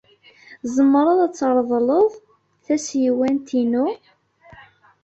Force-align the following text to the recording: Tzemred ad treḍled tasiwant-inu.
Tzemred 0.63 1.17
ad 1.25 1.33
treḍled 1.39 2.11
tasiwant-inu. 2.65 3.87